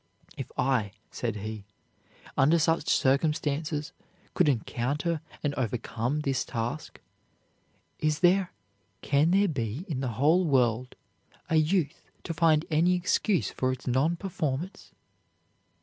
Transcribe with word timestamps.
"If 0.35 0.51
I," 0.57 0.93
said 1.11 1.35
he, 1.35 1.63
"under 2.35 2.57
such 2.57 2.89
circumstances 2.89 3.93
could 4.33 4.49
encounter 4.49 5.21
and 5.43 5.53
overcome 5.53 6.21
this 6.21 6.43
task, 6.43 6.99
is 7.99 8.21
there, 8.21 8.51
can 9.03 9.29
there 9.29 9.47
be 9.47 9.85
in 9.87 9.99
the 9.99 10.13
whole 10.17 10.43
world, 10.43 10.95
a 11.51 11.57
youth 11.57 12.09
to 12.23 12.33
find 12.33 12.65
any 12.71 12.95
excuse 12.95 13.51
for 13.51 13.71
its 13.71 13.85
non 13.85 14.15
performance?" 14.15 14.91